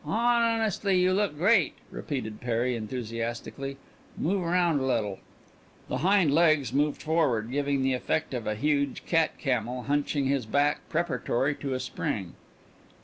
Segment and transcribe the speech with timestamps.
[0.03, 3.77] "Honestly, you look great!" repeated Perry enthusiastically.
[4.17, 5.19] "Move round a little."
[5.89, 10.47] The hind legs moved forward, giving the effect of a huge cat camel hunching his
[10.47, 12.33] back preparatory to a spring.